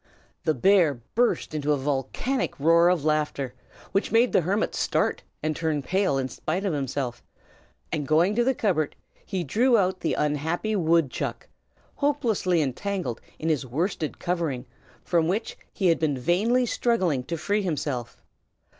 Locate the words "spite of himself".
6.27-7.21